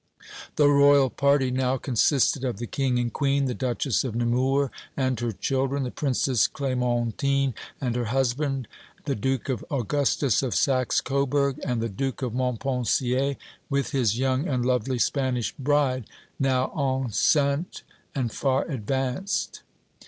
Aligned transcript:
The 0.55 0.67
Royal 0.67 1.11
party 1.11 1.51
now 1.51 1.77
consisted 1.77 2.43
of 2.43 2.57
the 2.57 2.65
King 2.65 2.97
and 2.97 3.13
Queen, 3.13 3.45
the 3.45 3.53
Duchess 3.53 4.03
of 4.03 4.15
Nemours 4.15 4.71
and 4.97 5.19
her 5.19 5.31
children, 5.31 5.83
the 5.83 5.91
Princess 5.91 6.47
Clémentine 6.47 7.53
and 7.79 7.95
her 7.95 8.05
husband, 8.05 8.67
the 9.05 9.13
Duke 9.13 9.47
Augustus 9.69 10.41
of 10.41 10.55
Saxe 10.55 11.01
Coburg, 11.01 11.59
and 11.63 11.81
the 11.81 11.87
Duke 11.87 12.23
of 12.23 12.33
Montpensier 12.33 13.35
with 13.69 13.91
his 13.91 14.17
young 14.17 14.47
and 14.47 14.65
lovely 14.65 14.97
Spanish 14.97 15.53
bride, 15.59 16.05
now 16.39 16.71
enceinte 16.75 17.83
and 18.15 18.31
far 18.31 18.65
advanced. 18.65 19.61